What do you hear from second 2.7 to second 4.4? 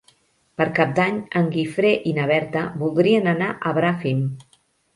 voldrien anar a Bràfim.